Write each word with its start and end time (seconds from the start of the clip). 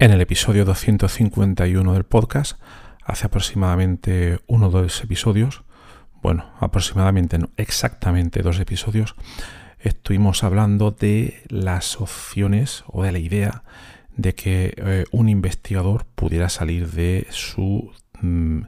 En 0.00 0.12
el 0.12 0.20
episodio 0.20 0.64
251 0.64 1.92
del 1.92 2.04
podcast, 2.04 2.56
hace 3.04 3.26
aproximadamente 3.26 4.38
uno 4.46 4.68
o 4.68 4.70
dos 4.70 5.02
episodios, 5.02 5.64
bueno, 6.22 6.52
aproximadamente 6.60 7.36
no, 7.36 7.50
exactamente 7.56 8.42
dos 8.42 8.60
episodios, 8.60 9.16
estuvimos 9.80 10.44
hablando 10.44 10.92
de 10.92 11.42
las 11.48 12.00
opciones 12.00 12.84
o 12.86 13.02
de 13.02 13.10
la 13.10 13.18
idea 13.18 13.64
de 14.16 14.36
que 14.36 14.74
eh, 14.76 15.04
un 15.10 15.28
investigador 15.28 16.04
pudiera 16.14 16.48
salir 16.48 16.92
de 16.92 17.26
su 17.30 17.90
mm, 18.20 18.60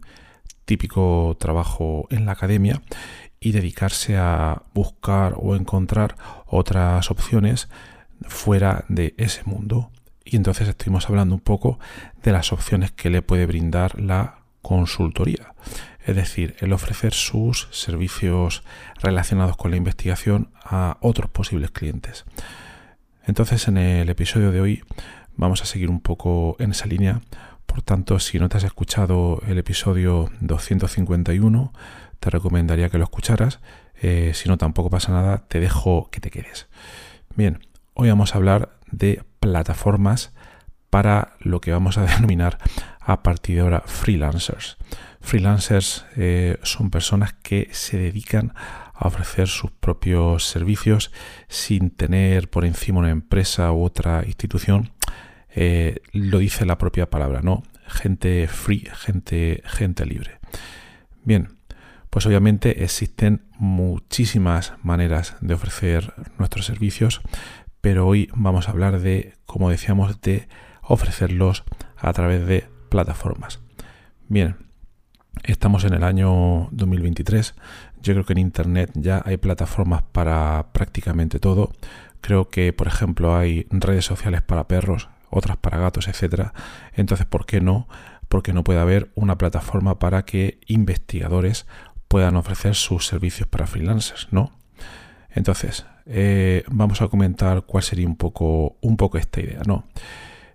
típico 0.64 1.36
trabajo 1.38 2.08
en 2.10 2.26
la 2.26 2.32
academia 2.32 2.82
y 3.38 3.52
dedicarse 3.52 4.16
a 4.16 4.62
buscar 4.74 5.34
o 5.36 5.54
encontrar 5.54 6.16
otras 6.46 7.08
opciones 7.12 7.68
fuera 8.26 8.84
de 8.88 9.14
ese 9.16 9.42
mundo 9.44 9.92
y 10.30 10.36
entonces 10.36 10.68
estuvimos 10.68 11.08
hablando 11.08 11.34
un 11.34 11.40
poco 11.40 11.78
de 12.22 12.32
las 12.32 12.52
opciones 12.52 12.92
que 12.92 13.10
le 13.10 13.22
puede 13.22 13.46
brindar 13.46 14.00
la 14.00 14.38
consultoría, 14.62 15.54
es 16.06 16.14
decir, 16.14 16.54
el 16.60 16.72
ofrecer 16.72 17.12
sus 17.12 17.68
servicios 17.72 18.62
relacionados 19.02 19.56
con 19.56 19.70
la 19.70 19.76
investigación 19.76 20.50
a 20.62 20.98
otros 21.00 21.30
posibles 21.30 21.70
clientes. 21.70 22.24
Entonces 23.26 23.66
en 23.68 23.76
el 23.76 24.08
episodio 24.08 24.52
de 24.52 24.60
hoy 24.60 24.84
vamos 25.36 25.62
a 25.62 25.66
seguir 25.66 25.90
un 25.90 26.00
poco 26.00 26.56
en 26.58 26.70
esa 26.70 26.86
línea, 26.86 27.20
por 27.66 27.82
tanto 27.82 28.18
si 28.20 28.38
no 28.38 28.48
te 28.48 28.58
has 28.58 28.64
escuchado 28.64 29.42
el 29.46 29.58
episodio 29.58 30.30
251 30.40 31.72
te 32.20 32.30
recomendaría 32.30 32.90
que 32.90 32.98
lo 32.98 33.04
escucharas, 33.04 33.60
eh, 34.00 34.32
si 34.34 34.48
no 34.48 34.58
tampoco 34.58 34.90
pasa 34.90 35.10
nada, 35.10 35.38
te 35.48 35.58
dejo 35.58 36.10
que 36.10 36.20
te 36.20 36.30
quedes. 36.30 36.68
Bien, 37.34 37.66
hoy 37.94 38.10
vamos 38.10 38.34
a 38.34 38.38
hablar 38.38 38.78
de 38.92 39.22
plataformas 39.40 40.32
para 40.90 41.36
lo 41.40 41.60
que 41.60 41.72
vamos 41.72 41.98
a 41.98 42.02
denominar 42.06 42.58
a 43.00 43.22
partir 43.22 43.56
de 43.56 43.62
ahora 43.62 43.82
freelancers. 43.86 44.76
Freelancers 45.20 46.06
eh, 46.16 46.58
son 46.62 46.90
personas 46.90 47.34
que 47.34 47.68
se 47.72 47.98
dedican 47.98 48.54
a 48.94 49.06
ofrecer 49.06 49.48
sus 49.48 49.70
propios 49.70 50.44
servicios 50.46 51.12
sin 51.48 51.90
tener 51.90 52.50
por 52.50 52.64
encima 52.64 53.00
una 53.00 53.10
empresa 53.10 53.72
u 53.72 53.84
otra 53.84 54.24
institución. 54.26 54.92
Eh, 55.54 56.00
lo 56.12 56.38
dice 56.38 56.64
la 56.64 56.78
propia 56.78 57.10
palabra, 57.10 57.40
¿no? 57.42 57.62
Gente 57.86 58.46
free, 58.46 58.88
gente, 58.92 59.62
gente 59.66 60.06
libre. 60.06 60.38
Bien, 61.24 61.56
pues 62.10 62.26
obviamente 62.26 62.84
existen 62.84 63.42
muchísimas 63.58 64.74
maneras 64.82 65.36
de 65.40 65.54
ofrecer 65.54 66.14
nuestros 66.38 66.66
servicios, 66.66 67.20
pero 67.80 68.06
hoy 68.06 68.28
vamos 68.34 68.68
a 68.68 68.72
hablar 68.72 69.00
de, 69.00 69.34
como 69.46 69.70
decíamos, 69.70 70.20
de 70.20 70.48
ofrecerlos 70.82 71.64
a 71.96 72.12
través 72.12 72.46
de 72.46 72.68
plataformas. 72.88 73.60
Bien, 74.28 74.56
estamos 75.44 75.84
en 75.84 75.94
el 75.94 76.04
año 76.04 76.68
2023. 76.72 77.54
Yo 78.02 78.14
creo 78.14 78.24
que 78.24 78.32
en 78.32 78.38
Internet 78.38 78.90
ya 78.94 79.22
hay 79.24 79.36
plataformas 79.36 80.02
para 80.02 80.68
prácticamente 80.72 81.38
todo. 81.38 81.72
Creo 82.20 82.48
que, 82.48 82.72
por 82.72 82.86
ejemplo, 82.86 83.36
hay 83.36 83.66
redes 83.70 84.04
sociales 84.04 84.42
para 84.42 84.68
perros, 84.68 85.08
otras 85.30 85.56
para 85.56 85.78
gatos, 85.78 86.08
etcétera. 86.08 86.52
Entonces, 86.94 87.26
¿por 87.26 87.46
qué 87.46 87.60
no? 87.60 87.88
Porque 88.28 88.52
no 88.52 88.64
puede 88.64 88.80
haber 88.80 89.10
una 89.14 89.38
plataforma 89.38 89.98
para 89.98 90.24
que 90.24 90.60
investigadores 90.66 91.66
puedan 92.08 92.36
ofrecer 92.36 92.74
sus 92.74 93.06
servicios 93.06 93.48
para 93.48 93.66
freelancers, 93.66 94.28
¿no? 94.32 94.52
Entonces, 95.34 95.86
eh, 96.06 96.64
vamos 96.68 97.02
a 97.02 97.08
comentar 97.08 97.62
cuál 97.62 97.82
sería 97.82 98.06
un 98.06 98.16
poco, 98.16 98.76
esta 99.18 99.40
idea, 99.40 99.60
¿no? 99.66 99.84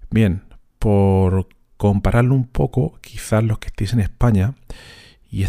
Bien, 0.10 0.44
por 0.80 1.48
compararlo 1.78 2.36
un 2.36 2.48
poco, 2.48 2.98
quizás 3.02 3.44
los 3.44 3.60
que 3.60 3.68
estéis 3.68 3.94
en 3.94 4.02
España, 4.02 4.54
y 5.30 5.46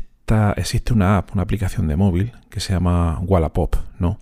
existe 0.57 0.93
una 0.93 1.19
app, 1.19 1.33
una 1.35 1.43
aplicación 1.43 1.87
de 1.87 1.97
móvil 1.97 2.33
que 2.51 2.61
se 2.61 2.73
llama 2.73 3.19
Wallapop, 3.21 3.77
¿no? 3.99 4.19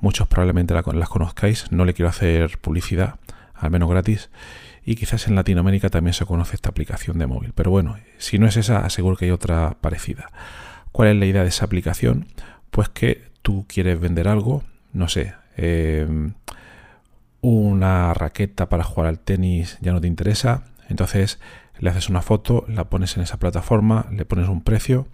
Muchos 0.00 0.28
probablemente 0.28 0.74
la, 0.74 0.82
las 0.94 1.08
conozcáis, 1.08 1.70
no 1.72 1.84
le 1.84 1.94
quiero 1.94 2.08
hacer 2.08 2.58
publicidad, 2.58 3.16
al 3.54 3.70
menos 3.70 3.88
gratis, 3.90 4.30
y 4.84 4.94
quizás 4.94 5.26
en 5.26 5.34
Latinoamérica 5.34 5.90
también 5.90 6.14
se 6.14 6.24
conoce 6.24 6.54
esta 6.54 6.68
aplicación 6.70 7.18
de 7.18 7.26
móvil. 7.26 7.52
Pero 7.54 7.70
bueno, 7.70 7.96
si 8.18 8.38
no 8.38 8.46
es 8.46 8.56
esa, 8.56 8.84
aseguro 8.84 9.16
que 9.16 9.24
hay 9.24 9.30
otra 9.30 9.76
parecida. 9.80 10.30
¿Cuál 10.92 11.08
es 11.08 11.16
la 11.16 11.26
idea 11.26 11.42
de 11.42 11.48
esa 11.48 11.64
aplicación? 11.64 12.26
Pues 12.70 12.88
que 12.88 13.24
tú 13.46 13.64
quieres 13.68 14.00
vender 14.00 14.26
algo, 14.26 14.64
no 14.92 15.08
sé, 15.08 15.32
em, 15.56 16.32
una 17.42 18.12
raqueta 18.12 18.68
para 18.68 18.82
jugar 18.82 19.08
al 19.08 19.20
tenis 19.20 19.78
ya 19.80 19.92
no 19.92 20.00
te 20.00 20.08
interesa, 20.08 20.64
entonces 20.88 21.38
le 21.78 21.90
haces 21.90 22.08
una 22.08 22.22
foto, 22.22 22.64
la 22.66 22.90
pones 22.90 23.16
en 23.16 23.22
esa 23.22 23.38
plataforma, 23.38 24.08
le 24.10 24.24
pones 24.24 24.48
un 24.48 24.64
precio 24.64 25.06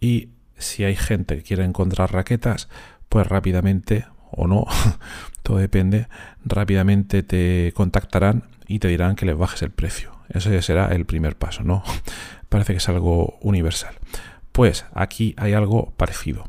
y 0.00 0.28
si 0.58 0.84
hay 0.84 0.96
gente 0.96 1.36
que 1.36 1.42
quiere 1.44 1.64
encontrar 1.64 2.12
raquetas, 2.12 2.68
pues 3.08 3.26
rápidamente 3.26 4.04
o 4.30 4.46
no, 4.46 4.66
todo 5.42 5.56
depende, 5.56 6.08
rápidamente 6.44 7.22
te 7.22 7.72
contactarán 7.74 8.42
y 8.66 8.80
te 8.80 8.88
dirán 8.88 9.16
que 9.16 9.24
les 9.24 9.38
bajes 9.38 9.62
el 9.62 9.70
precio. 9.70 10.12
Ese 10.28 10.60
será 10.60 10.88
el 10.88 11.06
primer 11.06 11.36
paso, 11.36 11.62
¿no? 11.62 11.82
Parece 12.50 12.74
que 12.74 12.78
es 12.78 12.88
algo 12.90 13.38
universal. 13.40 13.94
Pues 14.52 14.84
aquí 14.92 15.34
hay 15.38 15.54
algo 15.54 15.94
parecido, 15.96 16.44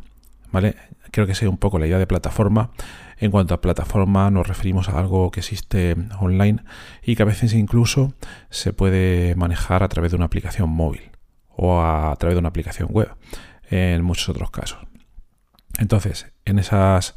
¿vale? 0.51 0.75
Creo 1.13 1.28
que 1.28 1.35
sea 1.35 1.50
un 1.50 1.57
poco 1.57 1.78
la 1.79 1.85
idea 1.85 2.00
de 2.00 2.07
plataforma. 2.07 2.72
En 3.18 3.31
cuanto 3.31 3.53
a 3.53 3.62
plataforma 3.62 4.29
nos 4.31 4.47
referimos 4.47 4.90
a 4.90 4.97
algo 4.97 5.29
que 5.31 5.41
existe 5.41 5.96
online 6.19 6.63
y 7.03 7.16
que 7.16 7.22
a 7.22 7.28
veces 7.28 7.53
incluso 7.53 8.13
se 8.50 8.74
puede 8.74 9.35
manejar 9.35 9.84
a 9.84 9.88
través 9.88 10.12
de 10.12 10.18
una 10.18 10.25
aplicación 10.25 10.69
móvil 10.69 11.12
o 11.56 11.81
a 11.81 12.16
través 12.18 12.35
de 12.35 12.40
una 12.40 12.50
aplicación 12.50 12.90
web 12.91 13.16
en 13.69 14.03
muchos 14.03 14.28
otros 14.28 14.50
casos. 14.50 14.79
Entonces, 15.78 16.34
en 16.46 16.57
esas 16.57 17.13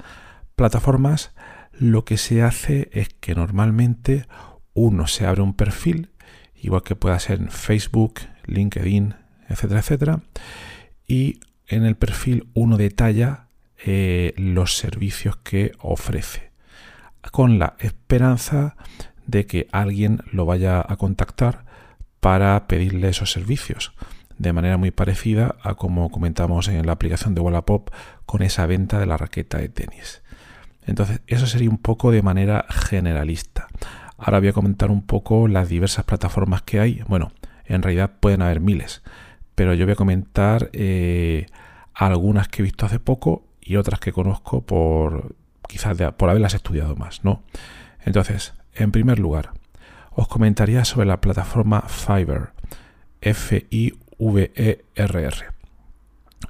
plataformas 0.54 1.32
lo 1.72 2.04
que 2.04 2.18
se 2.18 2.42
hace 2.42 2.90
es 2.92 3.08
que 3.08 3.34
normalmente 3.34 4.26
uno 4.74 5.06
se 5.06 5.26
abre 5.26 5.40
un 5.40 5.54
perfil, 5.54 6.10
igual 6.54 6.82
que 6.82 6.96
pueda 6.96 7.18
ser 7.18 7.40
en 7.40 7.50
Facebook, 7.50 8.20
LinkedIn, 8.44 9.14
etcétera, 9.48 9.80
etcétera, 9.80 10.20
y 11.08 11.40
en 11.66 11.84
el 11.84 11.96
perfil 11.96 12.48
uno 12.54 12.76
detalla 12.76 13.45
eh, 13.84 14.32
los 14.36 14.76
servicios 14.76 15.36
que 15.36 15.72
ofrece, 15.78 16.50
con 17.30 17.58
la 17.58 17.76
esperanza 17.78 18.76
de 19.26 19.46
que 19.46 19.68
alguien 19.72 20.20
lo 20.32 20.46
vaya 20.46 20.84
a 20.86 20.96
contactar 20.96 21.64
para 22.20 22.66
pedirle 22.66 23.08
esos 23.08 23.32
servicios, 23.32 23.92
de 24.38 24.52
manera 24.52 24.76
muy 24.76 24.90
parecida 24.90 25.56
a 25.62 25.74
como 25.74 26.10
comentamos 26.10 26.68
en 26.68 26.86
la 26.86 26.92
aplicación 26.92 27.34
de 27.34 27.40
Wallapop 27.40 27.90
con 28.26 28.42
esa 28.42 28.66
venta 28.66 28.98
de 28.98 29.06
la 29.06 29.16
raqueta 29.16 29.58
de 29.58 29.68
tenis. 29.68 30.22
Entonces, 30.86 31.20
eso 31.26 31.46
sería 31.46 31.70
un 31.70 31.78
poco 31.78 32.10
de 32.10 32.22
manera 32.22 32.64
generalista. 32.68 33.66
Ahora 34.18 34.38
voy 34.38 34.48
a 34.48 34.52
comentar 34.52 34.90
un 34.90 35.02
poco 35.02 35.48
las 35.48 35.68
diversas 35.68 36.04
plataformas 36.04 36.62
que 36.62 36.80
hay. 36.80 37.02
Bueno, 37.08 37.32
en 37.64 37.82
realidad 37.82 38.12
pueden 38.20 38.42
haber 38.42 38.60
miles, 38.60 39.02
pero 39.54 39.74
yo 39.74 39.84
voy 39.84 39.92
a 39.92 39.96
comentar 39.96 40.70
eh, 40.72 41.46
algunas 41.92 42.48
que 42.48 42.62
he 42.62 42.64
visto 42.64 42.86
hace 42.86 43.00
poco 43.00 43.45
y 43.66 43.76
otras 43.76 43.98
que 43.98 44.12
conozco 44.12 44.64
por 44.64 45.34
quizás 45.68 45.96
por 46.16 46.30
haberlas 46.30 46.54
estudiado 46.54 46.94
más, 46.94 47.24
¿no? 47.24 47.42
Entonces, 48.04 48.54
en 48.74 48.92
primer 48.92 49.18
lugar, 49.18 49.50
os 50.12 50.28
comentaría 50.28 50.84
sobre 50.84 51.08
la 51.08 51.20
plataforma 51.20 51.82
Fiverr, 51.82 52.52
F-I-V-R, 53.20 54.84
VERR. 54.94 55.56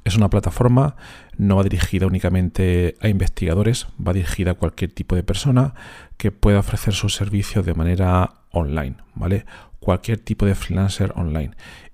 Es 0.04 0.16
una 0.16 0.28
plataforma, 0.28 0.96
no 1.36 1.56
va 1.56 1.62
dirigida 1.62 2.06
únicamente 2.06 2.96
a 3.00 3.08
investigadores, 3.08 3.86
va 4.04 4.12
dirigida 4.12 4.52
a 4.52 4.54
cualquier 4.54 4.92
tipo 4.92 5.16
de 5.16 5.22
persona 5.22 5.74
que 6.16 6.30
pueda 6.30 6.58
ofrecer 6.58 6.92
sus 6.92 7.14
servicios 7.14 7.64
de 7.64 7.74
manera 7.74 8.34
online, 8.50 8.96
¿vale? 9.14 9.46
Cualquier 9.80 10.18
tipo 10.18 10.44
de 10.44 10.54
freelancer 10.54 11.12
online. 11.16 11.52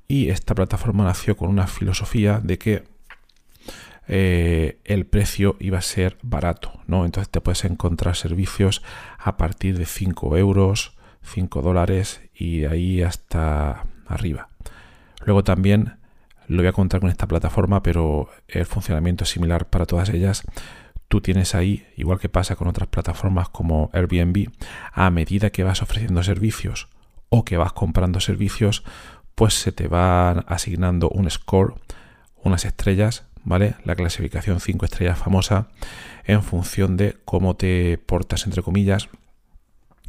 Y 0.08 0.30
esta 0.30 0.54
plataforma 0.54 1.04
nació 1.04 1.36
con 1.36 1.48
una 1.48 1.66
filosofía 1.66 2.40
de 2.40 2.58
que 2.58 2.91
eh, 4.08 4.80
el 4.84 5.06
precio 5.06 5.56
iba 5.60 5.78
a 5.78 5.82
ser 5.82 6.18
barato, 6.22 6.80
¿no? 6.86 7.04
Entonces 7.04 7.30
te 7.30 7.40
puedes 7.40 7.64
encontrar 7.64 8.16
servicios 8.16 8.82
a 9.18 9.36
partir 9.36 9.78
de 9.78 9.86
5 9.86 10.36
euros, 10.36 10.96
5 11.22 11.62
dólares 11.62 12.20
y 12.34 12.60
de 12.60 12.68
ahí 12.68 13.02
hasta 13.02 13.84
arriba. 14.06 14.48
Luego 15.24 15.44
también 15.44 15.98
lo 16.48 16.58
voy 16.58 16.66
a 16.66 16.72
contar 16.72 17.00
con 17.00 17.10
esta 17.10 17.28
plataforma, 17.28 17.82
pero 17.82 18.28
el 18.48 18.66
funcionamiento 18.66 19.24
es 19.24 19.30
similar 19.30 19.70
para 19.70 19.86
todas 19.86 20.08
ellas. 20.10 20.42
Tú 21.08 21.20
tienes 21.20 21.54
ahí, 21.54 21.86
igual 21.96 22.18
que 22.18 22.28
pasa 22.28 22.56
con 22.56 22.68
otras 22.68 22.88
plataformas 22.88 23.48
como 23.48 23.90
Airbnb, 23.92 24.48
a 24.92 25.10
medida 25.10 25.50
que 25.50 25.62
vas 25.62 25.82
ofreciendo 25.82 26.22
servicios 26.22 26.88
o 27.28 27.44
que 27.44 27.56
vas 27.56 27.72
comprando 27.72 28.20
servicios, 28.20 28.82
pues 29.34 29.54
se 29.54 29.72
te 29.72 29.88
van 29.88 30.44
asignando 30.48 31.08
un 31.08 31.30
score, 31.30 31.74
unas 32.36 32.64
estrellas, 32.64 33.24
¿vale? 33.44 33.74
La 33.84 33.94
clasificación 33.94 34.60
5 34.60 34.84
estrellas 34.84 35.18
famosa 35.18 35.68
en 36.24 36.42
función 36.42 36.96
de 36.96 37.18
cómo 37.24 37.56
te 37.56 37.98
portas, 37.98 38.46
entre 38.46 38.62
comillas, 38.62 39.08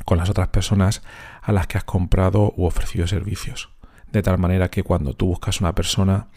con 0.06 0.18
las 0.18 0.30
otras 0.30 0.50
personas 0.50 1.02
a 1.42 1.52
las 1.52 1.68
que 1.68 1.78
has 1.78 1.84
comprado 1.84 2.54
u 2.56 2.66
ofrecido 2.66 3.08
servicios. 3.08 3.70
De 4.12 4.22
tal 4.22 4.38
manera 4.38 4.70
que 4.70 4.84
cuando 4.84 5.14
tú 5.14 5.28
buscas 5.28 5.62
una 5.62 5.74
persona, 5.74 6.28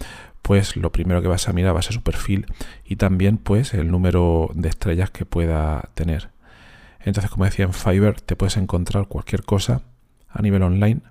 pues 0.42 0.76
lo 0.76 0.92
primero 0.92 1.20
que 1.20 1.28
vas 1.28 1.48
a 1.48 1.52
mirar 1.52 1.74
va 1.74 1.80
a 1.80 1.82
ser 1.82 1.94
su 1.94 2.02
perfil 2.02 2.46
y 2.84 2.96
también 2.96 3.36
pues 3.36 3.74
el 3.74 3.90
número 3.90 4.50
de 4.54 4.68
estrellas 4.68 5.10
que 5.10 5.26
pueda 5.26 5.90
tener. 5.94 6.30
Entonces, 7.00 7.30
como 7.30 7.44
decía 7.44 7.64
en 7.64 7.72
Fiverr, 7.72 8.20
te 8.20 8.36
puedes 8.36 8.56
encontrar 8.56 9.08
cualquier 9.08 9.42
cosa 9.44 9.82
a 10.28 10.42
nivel 10.42 10.62
online 10.62 11.02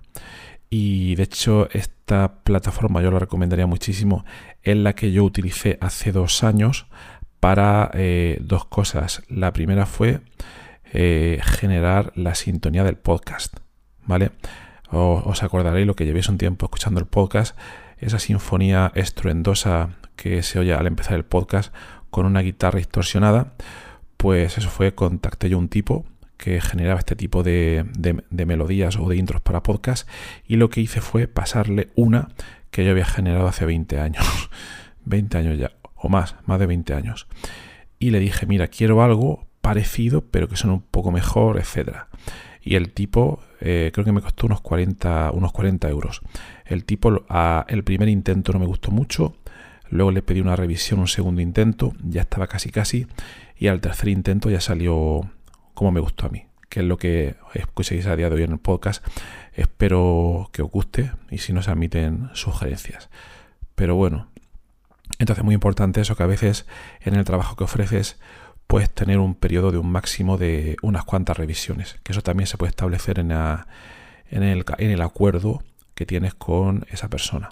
y 0.70 1.14
de 1.14 1.22
hecho 1.24 1.68
esta 1.70 2.42
plataforma 2.42 3.02
yo 3.02 3.10
la 3.10 3.18
recomendaría 3.18 3.66
muchísimo. 3.66 4.24
Es 4.62 4.76
la 4.76 4.94
que 4.94 5.12
yo 5.12 5.24
utilicé 5.24 5.78
hace 5.80 6.12
dos 6.12 6.42
años 6.44 6.86
para 7.40 7.90
eh, 7.94 8.38
dos 8.40 8.64
cosas. 8.64 9.22
La 9.28 9.52
primera 9.52 9.86
fue 9.86 10.20
eh, 10.92 11.40
generar 11.42 12.12
la 12.14 12.34
sintonía 12.34 12.84
del 12.84 12.96
podcast. 12.96 13.56
¿Vale? 14.04 14.30
os 14.92 15.42
acordaréis 15.42 15.84
lo 15.84 15.96
que 15.96 16.06
llevéis 16.06 16.28
un 16.28 16.38
tiempo 16.38 16.66
escuchando 16.66 17.00
el 17.00 17.06
podcast, 17.06 17.58
esa 17.98 18.20
sinfonía 18.20 18.92
estruendosa 18.94 19.96
que 20.14 20.44
se 20.44 20.60
oye 20.60 20.72
al 20.74 20.86
empezar 20.86 21.14
el 21.14 21.24
podcast 21.24 21.74
con 22.10 22.24
una 22.24 22.40
guitarra 22.40 22.78
distorsionada, 22.78 23.54
pues 24.16 24.58
eso 24.58 24.70
fue, 24.70 24.94
contacté 24.94 25.50
yo 25.50 25.58
un 25.58 25.68
tipo 25.68 26.06
que 26.36 26.60
generaba 26.60 26.98
este 26.98 27.16
tipo 27.16 27.42
de, 27.42 27.84
melodías 28.30 28.96
o 28.96 29.08
de 29.08 29.16
intros 29.16 29.40
para 29.40 29.62
podcast 29.62 30.08
y 30.46 30.56
lo 30.56 30.70
que 30.70 30.80
hice 30.80 31.00
fue 31.00 31.28
pasarle 31.28 31.90
una 31.94 32.28
que 32.70 32.84
yo 32.84 32.90
había 32.90 33.06
generado 33.06 33.46
hace 33.48 33.64
20 33.64 33.98
años, 34.00 34.24
20 35.04 35.38
años 35.38 35.58
ya, 35.58 35.72
o 35.94 36.08
más, 36.08 36.36
más 36.46 36.58
de 36.58 36.66
20 36.66 36.94
años. 36.94 37.26
Y 37.98 38.10
le 38.10 38.20
dije, 38.20 38.46
mira, 38.46 38.68
quiero 38.68 39.02
algo 39.02 39.46
parecido, 39.60 40.22
pero 40.22 40.48
que 40.48 40.56
son 40.56 40.70
un 40.70 40.82
poco 40.82 41.10
mejor, 41.10 41.58
etcétera. 41.58 42.08
Y 42.60 42.74
el 42.74 42.92
tipo, 42.92 43.40
eh, 43.60 43.90
creo 43.94 44.04
que 44.04 44.12
me 44.12 44.20
costó 44.20 44.46
unos 44.46 44.60
40, 44.60 45.30
unos 45.32 45.52
40 45.52 45.88
euros. 45.88 46.20
El 46.64 46.84
tipo, 46.84 47.24
a, 47.28 47.64
el 47.68 47.84
primer 47.84 48.08
intento 48.08 48.52
no 48.52 48.58
me 48.58 48.66
gustó 48.66 48.90
mucho, 48.90 49.36
luego 49.88 50.10
le 50.10 50.22
pedí 50.22 50.40
una 50.40 50.56
revisión, 50.56 51.00
un 51.00 51.08
segundo 51.08 51.40
intento, 51.40 51.92
ya 52.02 52.22
estaba 52.22 52.48
casi 52.48 52.70
casi, 52.70 53.06
y 53.56 53.68
al 53.68 53.80
tercer 53.80 54.08
intento 54.08 54.50
ya 54.50 54.60
salió 54.60 55.30
como 55.76 55.92
me 55.92 56.00
gustó 56.00 56.26
a 56.26 56.30
mí, 56.30 56.46
que 56.70 56.80
es 56.80 56.86
lo 56.86 56.96
que 56.96 57.36
escuchéis 57.54 58.06
a 58.06 58.16
día 58.16 58.28
de 58.30 58.36
hoy 58.36 58.42
en 58.42 58.52
el 58.52 58.58
podcast. 58.58 59.06
Espero 59.52 60.48
que 60.52 60.62
os 60.62 60.70
guste 60.70 61.12
y 61.30 61.38
si 61.38 61.52
no 61.52 61.62
se 61.62 61.70
admiten 61.70 62.30
sugerencias. 62.32 63.10
Pero 63.74 63.94
bueno, 63.94 64.28
entonces 65.18 65.44
muy 65.44 65.54
importante 65.54 66.00
eso 66.00 66.16
que 66.16 66.22
a 66.22 66.26
veces 66.26 66.66
en 67.00 67.14
el 67.14 67.24
trabajo 67.24 67.56
que 67.56 67.64
ofreces 67.64 68.18
puedes 68.66 68.90
tener 68.90 69.18
un 69.18 69.34
periodo 69.34 69.70
de 69.70 69.78
un 69.78 69.92
máximo 69.92 70.38
de 70.38 70.76
unas 70.80 71.04
cuantas 71.04 71.36
revisiones, 71.36 71.98
que 72.02 72.12
eso 72.12 72.22
también 72.22 72.46
se 72.46 72.56
puede 72.56 72.70
establecer 72.70 73.18
en, 73.18 73.30
el 74.30 75.02
acuerdo 75.02 75.62
que 75.94 76.06
tienes 76.06 76.34
con 76.34 76.86
esa 76.90 77.08
persona. 77.08 77.50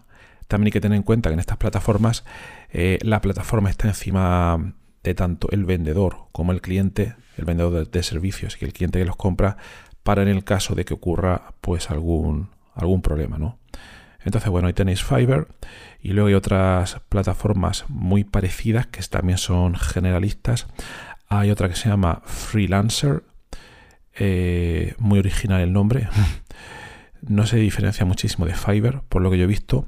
También 0.48 0.68
hay 0.68 0.72
que 0.72 0.80
tener 0.80 0.96
en 0.96 1.02
cuenta 1.02 1.28
que 1.28 1.34
en 1.34 1.40
estas 1.40 1.58
plataformas 1.58 2.24
eh, 2.70 2.98
la 3.02 3.20
plataforma 3.20 3.68
está 3.68 3.86
encima 3.86 4.72
de 5.04 5.14
tanto 5.14 5.48
el 5.52 5.64
vendedor 5.64 6.16
como 6.32 6.50
el 6.52 6.60
cliente, 6.60 7.14
el 7.36 7.44
vendedor 7.44 7.88
de, 7.88 8.02
servicios 8.02 8.56
y 8.60 8.64
el 8.64 8.72
cliente 8.72 8.98
que 8.98 9.04
los 9.04 9.16
compra, 9.16 9.56
para 10.02 10.22
en 10.22 10.28
el 10.28 10.42
caso 10.42 10.74
de 10.74 10.84
que 10.84 10.94
ocurra 10.94 11.54
pues 11.60 11.90
algún, 11.90 12.48
algún 12.74 13.02
problema, 13.02 13.38
¿no? 13.38 13.58
Entonces, 14.24 14.50
bueno, 14.50 14.68
ahí 14.68 14.74
tenéis 14.74 15.04
Fiverr 15.04 15.48
y 16.00 16.12
luego 16.14 16.28
hay 16.28 16.34
otras 16.34 17.00
plataformas 17.10 17.84
muy 17.88 18.24
parecidas 18.24 18.86
que 18.86 19.02
también 19.02 19.36
son 19.36 19.74
generalistas. 19.74 20.66
Hay 21.28 21.50
otra 21.50 21.68
que 21.68 21.76
se 21.76 21.90
llama 21.90 22.22
Freelancer, 22.24 23.22
eh, 24.14 24.94
muy 24.98 25.18
original 25.18 25.60
el 25.60 25.74
nombre. 25.74 26.08
no 27.20 27.46
se 27.46 27.58
diferencia 27.58 28.06
muchísimo 28.06 28.46
de 28.46 28.54
Fiverr, 28.54 29.02
por 29.10 29.20
lo 29.20 29.30
que 29.30 29.36
yo 29.36 29.44
he 29.44 29.48
visto. 29.48 29.86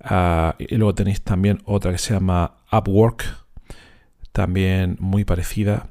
Ah, 0.00 0.54
y 0.58 0.76
luego 0.76 0.94
tenéis 0.94 1.22
también 1.22 1.60
otra 1.64 1.90
que 1.90 1.98
se 1.98 2.14
llama 2.14 2.58
Upwork, 2.70 3.24
también 4.38 4.96
muy 5.00 5.24
parecida. 5.24 5.88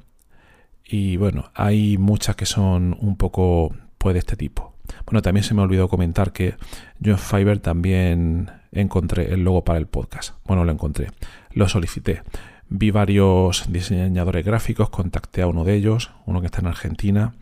Y 0.86 1.18
bueno, 1.18 1.52
hay 1.54 1.98
muchas 1.98 2.38
que 2.38 2.46
son 2.46 2.96
un 3.02 3.18
poco 3.18 3.76
pues 3.98 4.14
de 4.14 4.20
este 4.20 4.38
tipo. 4.38 4.74
Bueno, 5.06 5.22
también 5.22 5.44
se 5.44 5.54
me 5.54 5.62
olvidó 5.62 5.90
comentar 5.90 6.32
que 6.32 6.56
yo 6.98 7.12
en 7.12 7.18
Fiverr 7.18 7.60
también 7.60 8.50
encontré 8.72 9.34
el 9.34 9.44
logo 9.44 9.66
para 9.66 9.80
el 9.80 9.88
podcast. 9.88 10.36
Bueno, 10.46 10.64
lo 10.64 10.72
encontré, 10.72 11.10
lo 11.52 11.68
solicité. 11.68 12.22
Vi 12.70 12.90
varios 12.90 13.66
diseñadores 13.70 14.46
gráficos, 14.46 14.90
contacté 14.90 15.42
a 15.42 15.48
uno 15.48 15.66
de 15.66 15.76
ellos, 15.76 16.12
uno 16.26 16.40
que 16.40 16.46
está 16.46 16.62
en 16.62 16.68
Argentina, 16.68 17.36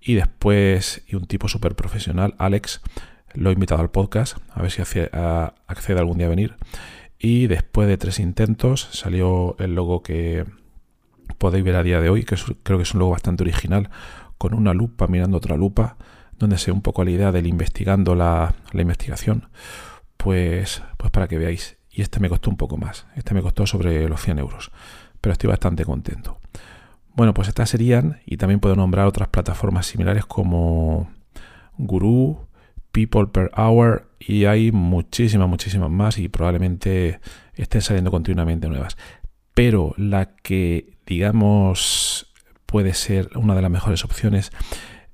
y 0.00 0.14
después, 0.14 1.02
y 1.06 1.16
un 1.16 1.26
tipo 1.26 1.48
súper 1.48 1.74
profesional, 1.74 2.34
Alex, 2.38 2.80
lo 3.34 3.50
he 3.50 3.52
invitado 3.52 3.82
al 3.82 3.90
podcast, 3.90 4.38
a 4.54 4.62
ver 4.62 4.70
si 4.70 4.80
accede 4.80 5.98
algún 5.98 6.16
día 6.16 6.26
a 6.26 6.30
venir. 6.30 6.54
Y 7.18 7.48
después 7.48 7.88
de 7.88 7.98
tres 7.98 8.20
intentos 8.20 8.88
salió 8.92 9.56
el 9.58 9.74
logo 9.74 10.02
que 10.02 10.44
podéis 11.38 11.64
ver 11.64 11.76
a 11.76 11.82
día 11.82 12.00
de 12.00 12.10
hoy, 12.10 12.24
que 12.24 12.36
creo 12.62 12.78
que 12.78 12.82
es 12.82 12.94
un 12.94 13.00
logo 13.00 13.12
bastante 13.12 13.42
original, 13.42 13.90
con 14.38 14.54
una 14.54 14.72
lupa 14.72 15.06
mirando 15.06 15.36
otra 15.36 15.56
lupa, 15.56 15.96
donde 16.38 16.58
se 16.58 16.70
un 16.70 16.82
poco 16.82 17.04
la 17.04 17.10
idea 17.10 17.32
del 17.32 17.46
investigando 17.46 18.14
la, 18.14 18.54
investigación, 18.72 19.48
pues, 20.16 20.82
pues 20.96 21.10
para 21.10 21.28
que 21.28 21.38
veáis. 21.38 21.78
Y 21.90 22.02
este 22.02 22.20
me 22.20 22.28
costó 22.28 22.50
un 22.50 22.56
poco 22.56 22.76
más, 22.76 23.06
este 23.16 23.34
me 23.34 23.42
costó 23.42 23.66
sobre 23.66 24.08
los 24.08 24.22
100 24.22 24.38
euros, 24.38 24.70
pero 25.20 25.32
estoy 25.32 25.48
bastante 25.48 25.84
contento. 25.84 26.38
Bueno, 27.14 27.34
pues 27.34 27.48
estas 27.48 27.70
serían, 27.70 28.20
y 28.24 28.36
también 28.36 28.60
puedo 28.60 28.76
nombrar 28.76 29.06
otras 29.06 29.28
plataformas 29.28 29.86
similares 29.86 30.24
como 30.24 31.10
Guru, 31.76 32.47
People 32.98 33.28
per 33.28 33.52
Hour 33.56 34.08
y 34.18 34.46
hay 34.46 34.72
muchísimas, 34.72 35.48
muchísimas 35.48 35.88
más 35.88 36.18
y 36.18 36.28
probablemente 36.28 37.20
estén 37.54 37.80
saliendo 37.80 38.10
continuamente 38.10 38.68
nuevas. 38.68 38.96
Pero 39.54 39.94
la 39.96 40.34
que, 40.34 40.98
digamos, 41.06 42.32
puede 42.66 42.94
ser 42.94 43.30
una 43.36 43.54
de 43.54 43.62
las 43.62 43.70
mejores 43.70 44.04
opciones 44.04 44.50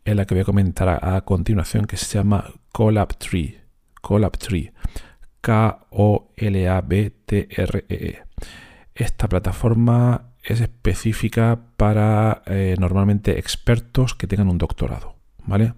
es 0.07 0.17
la 0.17 0.25
que 0.25 0.35
voy 0.35 0.41
a 0.41 0.47
comentar 0.47 0.88
a, 0.88 1.21
continuación, 1.26 1.85
que 1.85 1.99
se 1.99 2.17
llama 2.17 2.55
Collab 2.73 3.19
Tree. 3.19 3.61
Collab 4.00 4.38
Tree. 4.38 4.73
K-O-L-A-B-T-R-E. 5.43 6.25
-E. 7.88 8.23
Esta 8.95 9.29
plataforma 9.29 10.31
es 10.43 10.62
específica 10.62 11.59
para 11.76 12.43
eh, 12.47 12.76
normalmente 12.79 13.38
expertos 13.38 14.14
que 14.14 14.26
tengan 14.26 14.49
un 14.49 14.57
doctorado, 14.57 15.17
¿vale? 15.45 15.75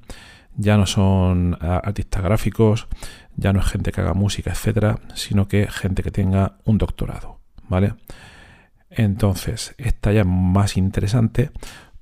Ya 0.56 0.76
no 0.76 0.86
son 0.86 1.56
artistas 1.60 2.22
gráficos, 2.22 2.88
ya 3.36 3.52
no 3.52 3.60
es 3.60 3.66
gente 3.66 3.92
que 3.92 4.00
haga 4.00 4.14
música, 4.14 4.50
etcétera, 4.50 4.98
sino 5.14 5.48
que 5.48 5.68
gente 5.70 6.02
que 6.02 6.10
tenga 6.10 6.56
un 6.64 6.78
doctorado, 6.78 7.40
¿vale? 7.68 7.94
Entonces, 8.90 9.74
esta 9.78 10.12
ya 10.12 10.20
es 10.20 10.26
más 10.26 10.76
interesante 10.76 11.50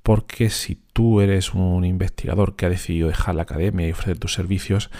porque 0.05 0.51
si 0.51 0.75
tú 0.93 1.19
eres 1.19 1.55
un 1.55 1.83
investigador 1.83 2.55
que 2.55 2.67
ha 2.67 2.69
decidido 2.69 3.07
dejar 3.07 3.33
la 3.33 3.41
academia 3.41 3.87
y 3.87 3.91
ofrecer 3.91 4.19
tus 4.19 4.33
servicios, 4.33 4.91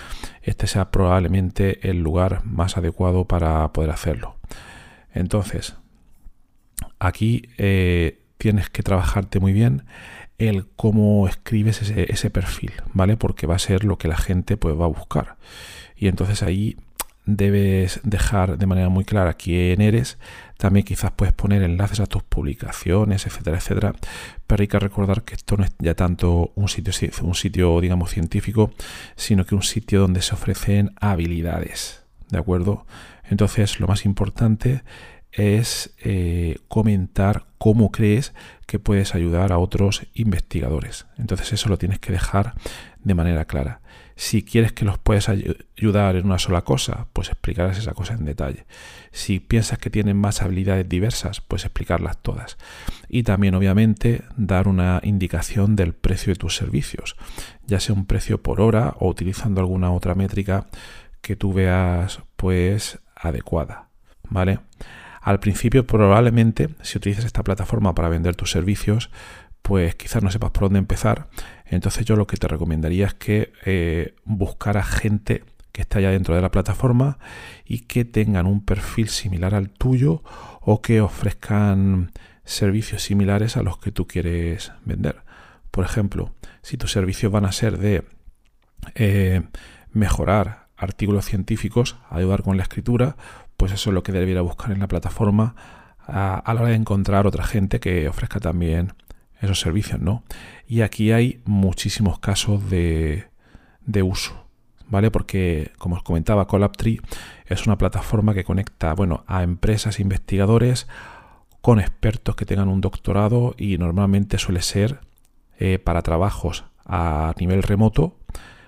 este 0.42 0.66
sea 0.66 0.90
probablemente 0.90 1.90
el 1.90 2.00
lugar 2.00 2.44
más 2.44 2.76
adecuado 2.76 3.26
para 3.26 3.72
poder 3.72 3.92
hacerlo. 3.92 4.36
Entonces, 5.14 5.76
aquí 6.98 7.50
eh, 7.60 8.24
tienes 8.38 8.70
que 8.70 8.84
trabajarte 8.84 9.40
muy 9.40 9.54
bien 9.54 9.86
el 10.38 10.68
cómo 10.76 11.28
escribes 11.28 11.82
ese, 11.82 12.30
perfil, 12.30 12.74
¿vale? 12.94 13.18
Porque 13.18 13.48
va 13.48 13.56
a 13.56 13.60
ser 13.60 13.84
lo 13.84 13.98
que 13.98 14.08
la 14.08 14.18
gente 14.18 14.58
pues, 14.58 14.80
va 14.80 14.86
a 14.86 14.90
buscar. 14.90 15.38
Y 15.96 16.08
entonces 16.08 16.44
ahí 16.44 16.78
debes 17.26 18.00
dejar 18.04 18.58
de 18.58 18.66
manera 18.66 18.90
muy 18.90 19.06
clara 19.06 19.34
quién 19.34 19.82
eres. 19.82 20.18
También 20.58 20.86
quizás 20.86 21.12
puedes 21.12 21.34
poner 21.34 21.64
enlaces 21.64 22.00
a 22.00 22.06
tus 22.06 22.24
publicaciones, 22.24 23.26
etcétera, 23.26 23.58
etcétera. 23.58 23.94
Pero 24.48 24.62
hay 24.62 24.68
que 24.68 24.80
recordar 24.80 25.24
que 25.24 25.36
esto 25.36 25.58
no 25.58 25.64
es 25.64 25.72
ya 25.80 25.96
tanto 25.96 26.52
un 26.56 26.68
sitio, 26.68 26.94
un 27.22 27.36
sitio 27.36 27.80
digamos, 27.82 28.12
científico, 28.12 28.72
sino 29.16 29.46
que 29.46 29.56
un 29.56 29.64
sitio 29.64 30.02
donde 30.02 30.22
se 30.22 30.36
ofrecen 30.36 30.94
habilidades. 31.00 32.04
¿De 32.30 32.38
acuerdo? 32.38 32.86
Entonces, 33.30 33.80
lo 33.80 33.88
más 33.88 34.06
importante 34.06 34.84
es 35.36 35.94
eh, 36.00 36.60
comentar 36.68 37.46
cómo 37.58 37.92
crees 37.92 38.34
que 38.66 38.80
puedes 38.80 39.16
ayudar 39.16 39.52
a 39.52 39.58
otros 39.58 40.08
investigadores. 40.14 41.06
Entonces 41.18 41.54
eso 41.54 41.70
lo 41.70 41.78
tienes 41.78 42.00
que 42.00 42.12
dejar 42.12 42.56
de 43.04 43.14
manera 43.14 43.46
clara. 43.46 43.82
Si 44.18 44.44
quieres 44.44 44.72
que 44.72 44.86
los 44.86 44.98
puedes 44.98 45.28
ayudar 45.28 46.16
en 46.16 46.26
una 46.26 46.40
sola 46.40 46.62
cosa, 46.62 47.08
pues 47.12 47.28
explicarás 47.28 47.78
esa 47.78 47.94
cosa 47.94 48.14
en 48.14 48.24
detalle. 48.24 48.66
Si 49.12 49.42
piensas 49.42 49.78
que 49.78 49.90
tienen 49.90 50.16
más 50.16 50.42
habilidades 50.42 50.88
diversas, 50.88 51.42
pues 51.42 51.66
explicarlas 51.66 52.22
todas. 52.22 52.58
Y 53.10 53.24
también, 53.24 53.56
obviamente, 53.56 54.24
dar 54.38 54.70
una 54.70 55.02
indicación 55.04 55.76
del 55.76 55.94
precio 55.94 56.32
de 56.32 56.40
tus 56.40 56.56
servicios, 56.56 57.18
ya 57.68 57.82
sea 57.82 57.94
un 57.94 58.06
precio 58.06 58.42
por 58.42 58.62
hora 58.62 58.96
o 59.00 59.10
utilizando 59.10 59.60
alguna 59.60 59.92
otra 59.92 60.16
métrica 60.16 60.68
que 61.22 61.36
tú 61.36 61.52
veas 61.52 62.22
pues 62.38 63.00
adecuada. 63.16 63.90
¿Vale? 64.30 64.60
Al 65.26 65.40
principio 65.40 65.88
probablemente 65.88 66.70
si 66.84 67.00
utilizas 67.00 67.26
esta 67.26 67.42
plataforma 67.42 67.96
para 67.96 68.10
vender 68.10 68.36
tus 68.36 68.52
servicios, 68.52 69.10
pues 69.64 69.96
quizás 69.96 70.22
no 70.22 70.30
sepas 70.30 70.52
por 70.52 70.66
dónde 70.66 70.78
empezar. 70.78 71.30
Entonces 71.66 72.06
yo 72.06 72.16
lo 72.16 72.28
que 72.28 72.38
te 72.38 72.48
recomendaría 72.48 73.08
es 73.08 73.16
que 73.16 73.52
eh, 73.66 74.14
buscara 74.24 74.84
gente 74.84 75.44
que 75.72 75.82
esté 75.82 76.04
ya 76.04 76.12
dentro 76.12 76.36
de 76.36 76.42
la 76.42 76.52
plataforma 76.52 77.18
y 77.66 77.80
que 77.80 78.06
tengan 78.06 78.46
un 78.46 78.64
perfil 78.64 79.10
similar 79.10 79.56
al 79.56 79.72
tuyo 79.72 80.22
o 80.62 80.84
que 80.84 81.02
ofrezcan 81.02 82.12
servicios 82.44 83.02
similares 83.02 83.58
a 83.58 83.64
los 83.64 83.80
que 83.80 83.92
tú 83.92 84.06
quieres 84.06 84.74
vender. 84.86 85.24
Por 85.72 85.86
ejemplo, 85.86 86.36
si 86.62 86.78
tus 86.78 86.92
servicios 86.92 87.32
van 87.32 87.46
a 87.46 87.52
ser 87.52 87.80
de 87.80 88.04
eh, 88.94 89.42
mejorar 89.92 90.68
artículos 90.78 91.26
científicos, 91.26 91.98
ayudar 92.12 92.44
con 92.44 92.58
la 92.58 92.64
escritura, 92.64 93.18
pues 93.58 93.72
eso 93.72 93.90
es 93.90 93.94
lo 93.94 94.04
que 94.04 94.12
debería 94.12 94.42
buscar 94.42 94.72
en 94.72 94.80
la 94.80 94.88
plataforma 94.88 95.56
a, 96.08 96.42
la 96.46 96.62
hora 96.62 96.70
de 96.70 96.76
encontrar 96.76 97.28
otra 97.28 97.44
gente 97.44 97.80
que 97.80 98.08
ofrezca 98.08 98.40
también 98.40 98.94
esos 99.42 99.60
servicios, 99.60 100.00
¿no? 100.00 100.24
Y 100.68 100.82
aquí 100.82 101.12
hay 101.12 101.42
muchísimos 101.46 102.20
casos 102.20 102.70
de, 102.70 103.28
de 103.86 104.04
uso, 104.04 104.48
¿vale? 104.88 105.12
Porque, 105.12 105.72
como 105.78 105.96
os 105.96 106.04
comentaba, 106.04 106.48
Collabtree 106.48 107.00
es 107.46 107.66
una 107.66 107.78
plataforma 107.78 108.34
que 108.34 108.44
conecta, 108.44 108.94
bueno, 108.94 109.24
a 109.28 109.44
empresas 109.44 110.00
e 110.00 110.04
investigadores 110.04 110.88
con 111.62 111.80
expertos 111.80 112.36
que 112.36 112.46
tengan 112.46 112.70
un 112.70 112.82
doctorado 112.82 113.56
y 113.58 113.78
normalmente 113.78 114.38
suele 114.38 114.62
ser 114.62 115.02
eh, 115.58 115.80
para 115.80 116.02
trabajos 116.02 116.66
a 116.86 117.34
nivel 117.40 117.64
remoto, 117.64 118.18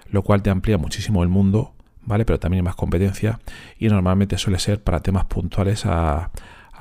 lo 0.10 0.24
cual 0.24 0.42
te 0.42 0.50
amplía 0.50 0.78
muchísimo 0.78 1.22
el 1.22 1.30
mundo 1.30 1.76
¿vale? 2.08 2.26
Pero 2.26 2.40
también 2.40 2.62
hay 2.62 2.66
más 2.66 2.76
competencia 2.76 3.40
y 3.78 3.90
normalmente 3.90 4.40
suele 4.40 4.58
ser 4.58 4.82
para 4.82 5.02
temas 5.02 5.26
puntuales 5.26 5.86
a, 5.86 6.32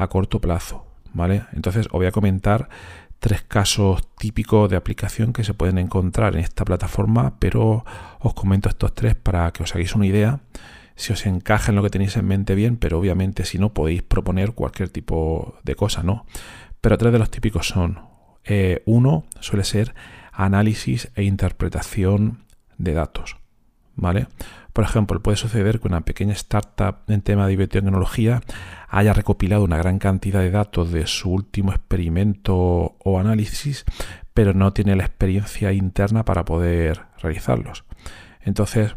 corto 0.08 0.40
plazo, 0.40 0.86
¿vale? 1.12 1.44
Entonces 1.52 1.86
os 1.86 1.92
voy 1.92 2.06
a 2.06 2.12
comentar 2.12 2.68
tres 3.18 3.42
casos 3.42 4.08
típicos 4.18 4.70
de 4.70 4.76
aplicación 4.76 5.32
que 5.32 5.42
se 5.42 5.54
pueden 5.54 5.78
encontrar 5.78 6.34
en 6.34 6.40
esta 6.40 6.64
plataforma, 6.64 7.34
pero 7.38 7.84
os 8.20 8.34
comento 8.34 8.68
estos 8.68 8.94
tres 8.94 9.14
para 9.14 9.50
que 9.52 9.62
os 9.62 9.74
hagáis 9.74 9.94
una 9.94 10.06
idea 10.06 10.40
si 10.94 11.12
os 11.12 11.26
encaja 11.26 11.72
en 11.72 11.76
lo 11.76 11.82
que 11.82 11.90
tenéis 11.90 12.16
en 12.16 12.26
mente 12.26 12.54
bien, 12.54 12.76
pero 12.76 12.98
obviamente 12.98 13.44
si 13.44 13.58
no 13.58 13.74
podéis 13.74 14.02
proponer 14.02 14.52
cualquier 14.52 14.88
tipo 14.88 15.56
de 15.62 15.74
cosa, 15.74 16.02
¿no? 16.02 16.24
Pero 16.80 16.96
tres 16.96 17.12
de 17.12 17.18
los 17.18 17.30
típicos 17.30 17.68
son, 17.68 18.00
eh, 18.44 18.82
uno 18.86 19.24
suele 19.40 19.64
ser 19.64 19.94
análisis 20.32 21.10
e 21.14 21.24
interpretación 21.24 22.44
de 22.78 22.94
datos, 22.94 23.36
¿vale? 23.94 24.28
Por 24.76 24.84
ejemplo, 24.84 25.22
puede 25.22 25.38
suceder 25.38 25.80
que 25.80 25.88
una 25.88 26.02
pequeña 26.02 26.34
startup 26.34 26.96
en 27.08 27.22
tema 27.22 27.46
de 27.46 27.56
biotecnología 27.56 28.42
haya 28.90 29.14
recopilado 29.14 29.64
una 29.64 29.78
gran 29.78 29.98
cantidad 29.98 30.40
de 30.40 30.50
datos 30.50 30.92
de 30.92 31.06
su 31.06 31.30
último 31.30 31.72
experimento 31.72 32.94
o 32.98 33.18
análisis, 33.18 33.86
pero 34.34 34.52
no 34.52 34.74
tiene 34.74 34.94
la 34.94 35.06
experiencia 35.06 35.72
interna 35.72 36.26
para 36.26 36.44
poder 36.44 37.04
realizarlos. 37.22 37.84
Entonces, 38.42 38.96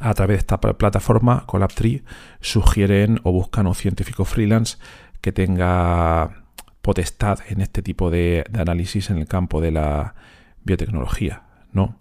a 0.00 0.14
través 0.14 0.36
de 0.36 0.40
esta 0.40 0.60
plataforma, 0.60 1.44
Collabtree, 1.44 2.02
sugieren 2.40 3.20
o 3.22 3.32
buscan 3.32 3.66
un 3.66 3.74
científico 3.74 4.24
freelance 4.24 4.78
que 5.20 5.30
tenga 5.30 6.46
potestad 6.80 7.40
en 7.50 7.60
este 7.60 7.82
tipo 7.82 8.10
de, 8.10 8.46
de 8.48 8.60
análisis 8.62 9.10
en 9.10 9.18
el 9.18 9.28
campo 9.28 9.60
de 9.60 9.72
la 9.72 10.14
biotecnología. 10.64 11.42
¿no? 11.72 11.98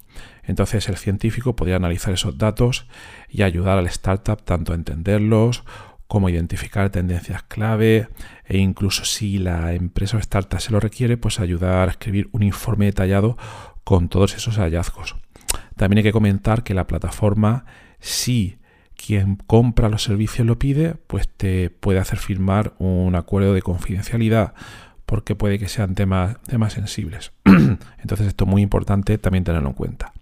Entonces 0.47 0.87
el 0.89 0.97
científico 0.97 1.55
podría 1.55 1.77
analizar 1.77 2.13
esos 2.13 2.37
datos 2.37 2.87
y 3.29 3.43
ayudar 3.43 3.77
al 3.77 3.87
startup 3.87 4.43
tanto 4.43 4.71
a 4.71 4.75
entenderlos 4.75 5.63
como 6.07 6.29
identificar 6.29 6.89
tendencias 6.91 7.43
clave 7.43 8.09
e 8.45 8.57
incluso 8.57 9.05
si 9.05 9.39
la 9.39 9.73
empresa 9.73 10.17
o 10.17 10.19
startup 10.19 10.59
se 10.59 10.71
lo 10.71 10.79
requiere, 10.79 11.17
pues 11.17 11.39
ayudar 11.39 11.87
a 11.87 11.91
escribir 11.91 12.29
un 12.31 12.43
informe 12.43 12.85
detallado 12.85 13.37
con 13.83 14.09
todos 14.09 14.35
esos 14.35 14.57
hallazgos. 14.57 15.15
También 15.75 15.99
hay 15.99 16.03
que 16.03 16.11
comentar 16.11 16.63
que 16.63 16.73
la 16.73 16.87
plataforma, 16.87 17.65
si 17.99 18.57
quien 18.95 19.35
compra 19.35 19.89
los 19.89 20.03
servicios 20.03 20.47
lo 20.47 20.57
pide, 20.57 20.95
pues 21.07 21.27
te 21.27 21.69
puede 21.69 21.99
hacer 21.99 22.17
firmar 22.17 22.73
un 22.77 23.15
acuerdo 23.15 23.53
de 23.53 23.61
confidencialidad 23.61 24.53
porque 25.05 25.35
puede 25.35 25.59
que 25.59 25.67
sean 25.67 25.95
temas, 25.95 26.37
temas 26.47 26.73
sensibles. 26.73 27.31
Entonces 27.45 28.27
esto 28.27 28.45
es 28.45 28.49
muy 28.49 28.61
importante 28.61 29.17
también 29.17 29.43
tenerlo 29.43 29.69
en 29.69 29.75
cuenta. 29.75 30.13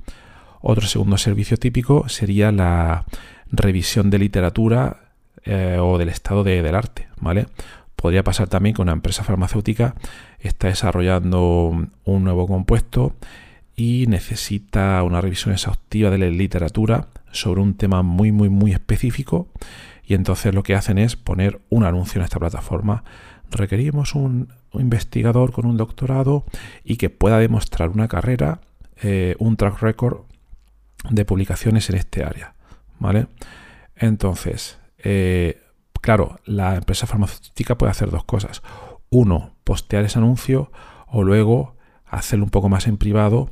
Otro 0.62 0.88
segundo 0.88 1.18
servicio 1.18 1.58
típico 1.58 2.08
sería 2.10 2.52
la 2.52 3.06
revisión 3.52 4.10
de 4.10 4.20
literatura 4.20 5.12
eh, 5.46 5.78
o 5.80 5.98
del 5.98 6.10
estado 6.10 6.44
del 6.44 6.74
arte, 6.74 7.08
¿vale? 7.20 7.48
Podría 7.96 8.24
pasar 8.24 8.48
también 8.48 8.76
que 8.76 8.82
una 8.82 8.94
empresa 8.94 9.24
farmacéutica 9.24 9.96
está 10.40 10.68
desarrollando 10.68 11.88
un 12.06 12.24
nuevo 12.24 12.48
compuesto 12.48 13.14
y 13.76 14.06
necesita 14.08 15.02
una 15.04 15.22
revisión 15.22 15.54
exhaustiva 15.54 16.10
de 16.10 16.18
la 16.18 16.28
literatura 16.28 17.08
sobre 17.32 17.62
un 17.62 17.76
tema 17.76 18.04
muy 18.04 18.32
muy 18.32 18.50
muy 18.50 18.72
específico 18.72 19.48
y 20.06 20.14
entonces 20.14 20.54
lo 20.54 20.64
que 20.64 20.76
hacen 20.76 20.98
es 20.98 21.16
poner 21.16 21.62
un 21.70 21.84
anuncio 21.84 22.20
en 22.20 22.26
esta 22.26 22.40
plataforma. 22.40 23.04
Requerimos 23.54 24.16
un 24.16 24.50
investigador 24.74 25.52
con 25.52 25.66
un 25.66 25.78
doctorado 25.78 26.46
y 26.84 26.98
que 26.98 27.10
pueda 27.10 27.38
demostrar 27.38 27.90
una 27.90 28.08
carrera, 28.08 28.62
eh, 29.02 29.36
un 29.40 29.58
track 29.58 29.80
record 29.82 30.22
de 31.10 31.26
publicaciones 31.26 31.90
en 31.90 31.98
este 31.98 32.24
área. 32.24 32.56
¿Vale? 33.00 33.28
Entonces, 33.96 34.80
eh, 34.98 35.62
claro, 36.02 36.40
la 36.46 36.76
empresa 36.76 37.08
farmacéutica 37.08 37.78
puede 37.78 37.92
hacer 37.92 38.10
dos 38.10 38.24
cosas. 38.24 38.62
Uno, 39.10 39.56
postear 39.64 40.04
ese 40.04 40.20
anuncio 40.20 40.72
o 41.08 41.24
luego 41.24 41.76
hacerlo 42.06 42.46
un 42.46 42.52
poco 42.52 42.70
más 42.70 42.88
en 42.88 42.98
privado, 42.98 43.50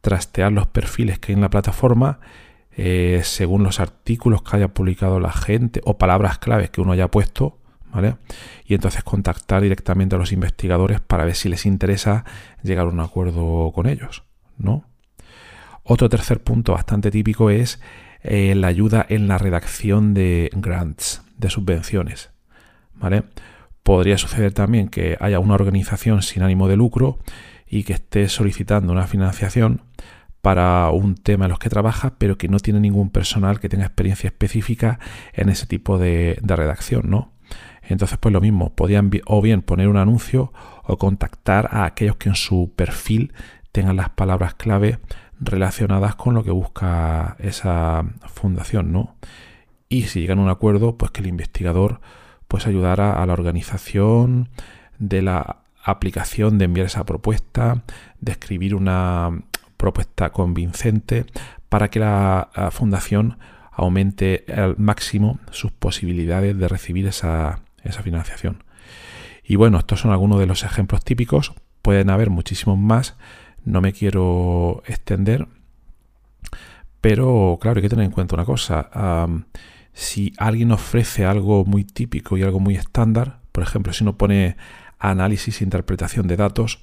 trastear 0.00 0.52
los 0.52 0.66
perfiles 0.66 1.18
que 1.18 1.32
hay 1.32 1.34
en 1.34 1.40
la 1.40 1.50
plataforma 1.50 2.20
eh, 2.80 3.22
según 3.24 3.64
los 3.64 3.80
artículos 3.80 4.42
que 4.42 4.56
haya 4.56 4.68
publicado 4.68 5.18
la 5.18 5.32
gente 5.32 5.80
o 5.84 5.98
palabras 5.98 6.38
claves 6.38 6.70
que 6.70 6.80
uno 6.80 6.92
haya 6.92 7.10
puesto 7.10 7.57
¿vale? 7.92 8.16
Y 8.64 8.74
entonces 8.74 9.02
contactar 9.02 9.62
directamente 9.62 10.16
a 10.16 10.18
los 10.18 10.32
investigadores 10.32 11.00
para 11.00 11.24
ver 11.24 11.34
si 11.34 11.48
les 11.48 11.66
interesa 11.66 12.24
llegar 12.62 12.86
a 12.86 12.90
un 12.90 13.00
acuerdo 13.00 13.72
con 13.72 13.86
ellos, 13.86 14.24
¿no? 14.56 14.84
Otro 15.84 16.08
tercer 16.08 16.42
punto 16.42 16.72
bastante 16.72 17.10
típico 17.10 17.50
es 17.50 17.80
eh, 18.22 18.54
la 18.54 18.66
ayuda 18.66 19.06
en 19.08 19.28
la 19.28 19.38
redacción 19.38 20.12
de 20.12 20.50
grants, 20.54 21.22
de 21.38 21.48
subvenciones, 21.50 22.30
¿vale? 22.94 23.22
Podría 23.82 24.18
suceder 24.18 24.52
también 24.52 24.88
que 24.88 25.16
haya 25.18 25.38
una 25.38 25.54
organización 25.54 26.20
sin 26.22 26.42
ánimo 26.42 26.68
de 26.68 26.76
lucro 26.76 27.18
y 27.66 27.84
que 27.84 27.94
esté 27.94 28.28
solicitando 28.28 28.92
una 28.92 29.06
financiación 29.06 29.82
para 30.42 30.90
un 30.90 31.14
tema 31.14 31.46
en 31.46 31.50
los 31.50 31.58
que 31.58 31.70
trabaja, 31.70 32.14
pero 32.18 32.38
que 32.38 32.48
no 32.48 32.58
tiene 32.58 32.80
ningún 32.80 33.10
personal 33.10 33.60
que 33.60 33.68
tenga 33.68 33.86
experiencia 33.86 34.28
específica 34.28 34.98
en 35.32 35.48
ese 35.48 35.66
tipo 35.66 35.98
de, 35.98 36.38
de 36.42 36.56
redacción, 36.56 37.08
¿no? 37.08 37.32
Entonces, 37.88 38.18
pues 38.18 38.32
lo 38.32 38.40
mismo, 38.40 38.74
podían 38.74 39.10
o 39.26 39.40
bien 39.40 39.62
poner 39.62 39.88
un 39.88 39.96
anuncio 39.96 40.52
o 40.84 40.98
contactar 40.98 41.68
a 41.72 41.84
aquellos 41.84 42.16
que 42.16 42.28
en 42.28 42.34
su 42.34 42.70
perfil 42.76 43.32
tengan 43.72 43.96
las 43.96 44.10
palabras 44.10 44.54
clave 44.54 44.98
relacionadas 45.40 46.14
con 46.14 46.34
lo 46.34 46.44
que 46.44 46.50
busca 46.50 47.36
esa 47.38 48.04
fundación, 48.26 48.92
¿no? 48.92 49.16
Y 49.88 50.02
si 50.04 50.20
llegan 50.20 50.38
a 50.38 50.42
un 50.42 50.48
acuerdo, 50.50 50.98
pues 50.98 51.10
que 51.10 51.22
el 51.22 51.28
investigador 51.28 52.00
pues 52.46 52.66
ayudara 52.66 53.22
a 53.22 53.26
la 53.26 53.32
organización 53.32 54.50
de 54.98 55.22
la 55.22 55.58
aplicación 55.82 56.58
de 56.58 56.66
enviar 56.66 56.86
esa 56.86 57.04
propuesta, 57.04 57.82
de 58.20 58.32
escribir 58.32 58.74
una 58.74 59.44
propuesta 59.78 60.30
convincente 60.30 61.24
para 61.70 61.88
que 61.88 62.00
la 62.00 62.48
fundación 62.70 63.38
aumente 63.70 64.44
al 64.54 64.76
máximo 64.76 65.38
sus 65.52 65.70
posibilidades 65.70 66.58
de 66.58 66.68
recibir 66.68 67.06
esa, 67.06 67.60
esa 67.82 68.02
financiación. 68.02 68.64
Y 69.44 69.56
bueno, 69.56 69.78
estos 69.78 70.00
son 70.00 70.10
algunos 70.10 70.38
de 70.38 70.46
los 70.46 70.64
ejemplos 70.64 71.04
típicos, 71.04 71.54
pueden 71.82 72.10
haber 72.10 72.30
muchísimos 72.30 72.78
más, 72.78 73.16
no 73.64 73.80
me 73.80 73.92
quiero 73.92 74.82
extender, 74.86 75.48
pero 77.00 77.58
claro, 77.60 77.78
hay 77.78 77.82
que 77.82 77.88
tener 77.88 78.04
en 78.04 78.10
cuenta 78.10 78.34
una 78.34 78.44
cosa, 78.44 78.90
si 79.92 80.32
alguien 80.38 80.72
ofrece 80.72 81.24
algo 81.24 81.64
muy 81.64 81.84
típico 81.84 82.36
y 82.36 82.42
algo 82.42 82.60
muy 82.60 82.76
estándar, 82.76 83.40
por 83.52 83.62
ejemplo, 83.62 83.92
si 83.92 84.04
uno 84.04 84.16
pone 84.16 84.56
análisis 84.98 85.60
e 85.60 85.64
interpretación 85.64 86.28
de 86.28 86.36
datos, 86.36 86.80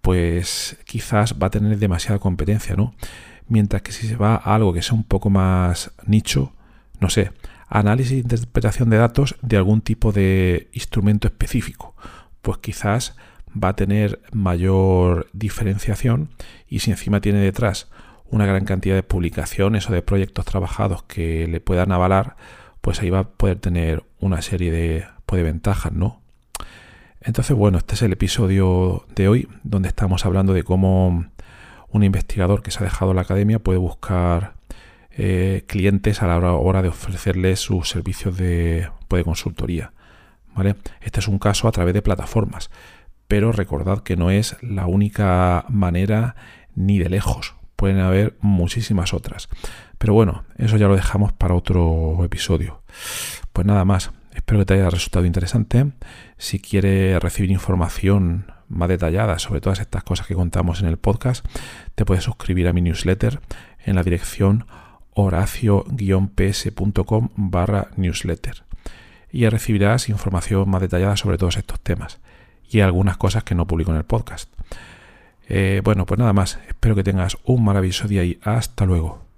pues 0.00 0.78
quizás 0.84 1.36
va 1.40 1.48
a 1.48 1.50
tener 1.50 1.78
demasiada 1.78 2.18
competencia, 2.18 2.74
¿no? 2.76 2.94
Mientras 3.48 3.82
que 3.82 3.92
si 3.92 4.08
se 4.08 4.16
va 4.16 4.34
a 4.36 4.54
algo 4.54 4.72
que 4.72 4.82
sea 4.82 4.94
un 4.94 5.04
poco 5.04 5.30
más 5.30 5.92
nicho, 6.06 6.52
no 7.00 7.10
sé, 7.10 7.32
análisis 7.70 8.12
e 8.12 8.20
interpretación 8.20 8.90
de 8.90 8.98
datos 8.98 9.36
de 9.40 9.56
algún 9.56 9.80
tipo 9.80 10.12
de 10.12 10.68
instrumento 10.72 11.28
específico, 11.28 11.94
pues 12.42 12.58
quizás 12.58 13.16
va 13.52 13.68
a 13.68 13.76
tener 13.76 14.20
mayor 14.32 15.28
diferenciación 15.32 16.30
y 16.68 16.80
si 16.80 16.90
encima 16.90 17.20
tiene 17.20 17.38
detrás 17.38 17.88
una 18.28 18.46
gran 18.46 18.64
cantidad 18.64 18.94
de 18.94 19.02
publicaciones 19.02 19.88
o 19.88 19.92
de 19.92 20.02
proyectos 20.02 20.44
trabajados 20.44 21.04
que 21.04 21.48
le 21.48 21.60
puedan 21.60 21.92
avalar, 21.92 22.36
pues 22.80 23.00
ahí 23.00 23.10
va 23.10 23.20
a 23.20 23.28
poder 23.28 23.58
tener 23.58 24.04
una 24.20 24.42
serie 24.42 24.70
de, 24.70 25.06
pues, 25.26 25.42
ventajas, 25.42 25.92
¿no? 25.92 26.20
Entonces, 27.20 27.56
bueno, 27.56 27.78
este 27.78 27.94
es 27.94 28.02
el 28.02 28.12
episodio 28.12 29.04
de 29.14 29.28
hoy 29.28 29.48
donde 29.62 29.88
estamos 29.88 30.24
hablando 30.24 30.54
de 30.54 30.62
cómo 30.62 31.26
un 31.88 32.02
investigador 32.02 32.62
que 32.62 32.70
se 32.70 32.78
ha 32.78 32.84
dejado 32.84 33.14
la 33.14 33.22
academia 33.22 33.58
puede 33.58 33.78
buscar 33.78 34.54
eh, 35.22 35.64
clientes 35.66 36.22
a 36.22 36.26
la 36.26 36.38
hora 36.54 36.80
de 36.80 36.88
ofrecerles 36.88 37.60
sus 37.60 37.90
servicios 37.90 38.38
de, 38.38 38.88
pues, 39.06 39.22
consultoría. 39.22 39.92
¿vale? 40.54 40.76
Este 41.02 41.20
es 41.20 41.28
un 41.28 41.38
caso 41.38 41.68
a 41.68 41.72
través 41.72 41.92
de 41.92 42.00
plataformas, 42.00 42.70
pero 43.28 43.52
recordad 43.52 44.02
que 44.02 44.16
no 44.16 44.30
es 44.30 44.56
la 44.62 44.86
única 44.86 45.66
manera 45.68 46.36
ni 46.74 46.98
de 46.98 47.10
lejos. 47.10 47.54
Pueden 47.76 47.98
haber 47.98 48.38
muchísimas 48.40 49.12
otras. 49.12 49.50
Pero 49.98 50.14
bueno, 50.14 50.44
eso 50.56 50.78
ya 50.78 50.88
lo 50.88 50.96
dejamos 50.96 51.34
para 51.34 51.54
otro 51.54 52.24
episodio. 52.24 52.82
Pues 53.52 53.66
nada 53.66 53.84
más. 53.84 54.12
Espero 54.32 54.60
que 54.60 54.64
te 54.64 54.74
haya 54.74 54.88
resultado 54.88 55.26
interesante. 55.26 55.90
Si 56.38 56.60
quieres 56.60 57.20
recibir 57.22 57.50
información 57.50 58.46
más 58.68 58.88
detallada 58.88 59.38
sobre 59.38 59.60
todas 59.60 59.80
estas 59.80 60.02
cosas 60.02 60.26
que 60.26 60.34
contamos 60.34 60.80
en 60.80 60.86
el 60.86 60.96
podcast, 60.96 61.44
te 61.94 62.06
puedes 62.06 62.24
suscribir 62.24 62.68
a 62.68 62.72
mi 62.72 62.80
newsletter 62.80 63.40
en 63.84 63.96
la 63.96 64.02
dirección 64.02 64.66
horacio-ps.com 65.14 67.28
barra 67.36 67.88
newsletter 67.96 68.64
y 69.32 69.48
recibirás 69.48 70.08
información 70.08 70.68
más 70.68 70.80
detallada 70.80 71.16
sobre 71.16 71.38
todos 71.38 71.56
estos 71.56 71.80
temas 71.80 72.18
y 72.68 72.80
algunas 72.80 73.16
cosas 73.16 73.44
que 73.44 73.54
no 73.54 73.66
publico 73.66 73.92
en 73.92 73.98
el 73.98 74.04
podcast. 74.04 74.52
Eh, 75.48 75.80
bueno, 75.84 76.06
pues 76.06 76.18
nada 76.18 76.32
más, 76.32 76.58
espero 76.68 76.94
que 76.94 77.02
tengas 77.02 77.36
un 77.44 77.64
maravilloso 77.64 78.06
día 78.06 78.24
y 78.24 78.38
hasta 78.42 78.86
luego. 78.86 79.29